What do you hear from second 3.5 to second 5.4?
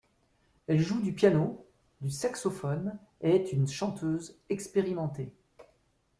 une chanteuse expérimentée.